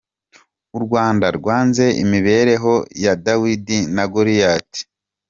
[0.77, 4.81] U Rwanda rwanze imibereho ya Dawidi na Goliyati.